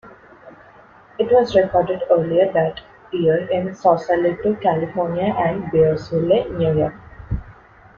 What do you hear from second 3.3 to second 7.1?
in Sausalito, California, and Bearsville, New York.